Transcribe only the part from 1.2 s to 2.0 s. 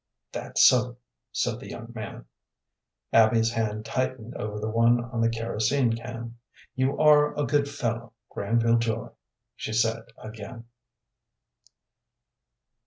said the young